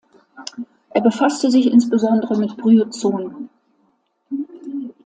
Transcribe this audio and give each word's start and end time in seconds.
Er 0.95 1.01
befasste 1.01 1.51
sich 1.51 1.67
insbesondere 1.71 2.35
mit 2.35 2.57
Bryozoen. 2.57 3.51